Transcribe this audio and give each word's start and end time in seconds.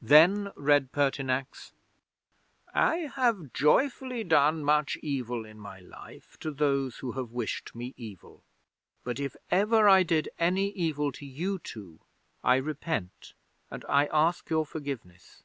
Then 0.00 0.50
read 0.56 0.92
Pertinax: 0.92 1.72
'"_I 2.74 3.10
have 3.12 3.52
joyfully 3.52 4.24
done 4.24 4.64
much 4.64 4.96
evil 5.02 5.44
in 5.44 5.58
my 5.58 5.78
life 5.80 6.38
to 6.40 6.50
those 6.50 7.00
who 7.00 7.12
have 7.12 7.32
wished 7.32 7.74
me 7.74 7.92
evil, 7.98 8.42
but 9.02 9.20
if 9.20 9.36
ever 9.50 9.86
I 9.86 10.02
did 10.02 10.30
any 10.38 10.68
evil 10.70 11.12
to 11.12 11.26
you 11.26 11.58
two 11.58 12.00
I 12.42 12.56
repent, 12.56 13.34
and 13.70 13.84
I 13.86 14.06
ask 14.10 14.48
your 14.48 14.64
forgiveness. 14.64 15.42